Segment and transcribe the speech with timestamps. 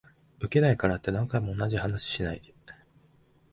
[0.39, 2.55] ウケないからって何回も同じ話しないで